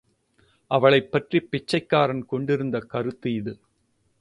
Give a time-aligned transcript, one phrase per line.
[0.67, 3.59] அவளைப் பற்றிப் பிச்சைக்காரன் கொண்டிருந்த கருத்து இது.